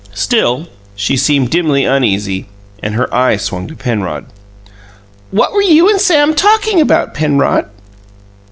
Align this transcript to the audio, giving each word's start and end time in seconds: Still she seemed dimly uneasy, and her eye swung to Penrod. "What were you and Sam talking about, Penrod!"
Still 0.15 0.67
she 0.95 1.15
seemed 1.15 1.51
dimly 1.51 1.85
uneasy, 1.85 2.47
and 2.81 2.95
her 2.95 3.13
eye 3.13 3.37
swung 3.37 3.67
to 3.67 3.75
Penrod. 3.75 4.25
"What 5.29 5.53
were 5.53 5.61
you 5.61 5.87
and 5.91 6.01
Sam 6.01 6.33
talking 6.33 6.81
about, 6.81 7.13
Penrod!" 7.13 7.69